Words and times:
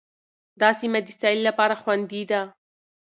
دا 0.61 0.69
سیمه 0.79 0.99
د 1.05 1.09
سیل 1.21 1.39
لپاره 1.47 1.75
خوندي 1.81 2.23
ده. 2.31 2.41